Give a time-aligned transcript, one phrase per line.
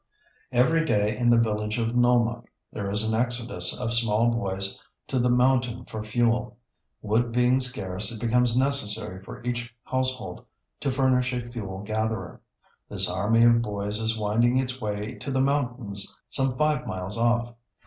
[0.51, 5.19] ]Every day in the village of Nulmok there is an exodus of small boys to
[5.19, 6.57] the mountain for fuel.
[7.03, 10.43] Wood being scarce, it becomes necessary for each household
[10.79, 12.41] to furnish a fuel gatherer.
[12.89, 17.53] This army of boys is winding its way to the mountains some five miles off.